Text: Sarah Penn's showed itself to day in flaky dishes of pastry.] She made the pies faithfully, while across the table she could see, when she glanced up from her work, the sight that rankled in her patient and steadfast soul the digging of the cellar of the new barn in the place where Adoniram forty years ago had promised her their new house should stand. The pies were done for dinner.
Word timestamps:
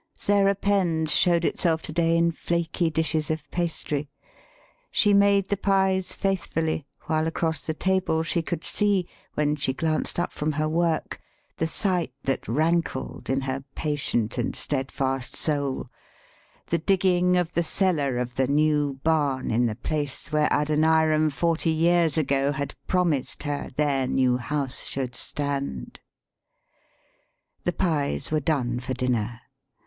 Sarah 0.15 0.55
Penn's 0.55 1.11
showed 1.15 1.45
itself 1.45 1.83
to 1.83 1.91
day 1.91 2.17
in 2.17 2.31
flaky 2.31 2.89
dishes 2.89 3.29
of 3.29 3.47
pastry.] 3.51 4.09
She 4.89 5.13
made 5.13 5.49
the 5.49 5.57
pies 5.57 6.13
faithfully, 6.15 6.87
while 7.03 7.27
across 7.27 7.63
the 7.67 7.75
table 7.75 8.23
she 8.23 8.41
could 8.41 8.63
see, 8.63 9.07
when 9.35 9.55
she 9.55 9.73
glanced 9.75 10.17
up 10.19 10.31
from 10.31 10.53
her 10.53 10.67
work, 10.67 11.21
the 11.57 11.67
sight 11.67 12.13
that 12.23 12.47
rankled 12.47 13.29
in 13.29 13.41
her 13.41 13.63
patient 13.75 14.39
and 14.39 14.55
steadfast 14.55 15.35
soul 15.35 15.87
the 16.71 16.79
digging 16.79 17.37
of 17.37 17.53
the 17.53 17.61
cellar 17.61 18.17
of 18.17 18.33
the 18.33 18.47
new 18.47 18.95
barn 19.03 19.51
in 19.51 19.67
the 19.67 19.75
place 19.75 20.31
where 20.31 20.49
Adoniram 20.51 21.29
forty 21.29 21.69
years 21.71 22.17
ago 22.17 22.51
had 22.53 22.73
promised 22.87 23.43
her 23.43 23.69
their 23.75 24.07
new 24.07 24.37
house 24.37 24.83
should 24.85 25.13
stand. 25.13 25.99
The 27.65 27.73
pies 27.73 28.31
were 28.31 28.39
done 28.39 28.79
for 28.79 28.95
dinner. 28.95 29.41